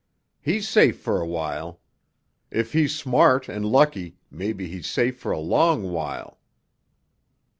[0.41, 1.79] He's safe for a while.
[2.49, 6.39] If he's smart and lucky, maybe he's safe for a long while."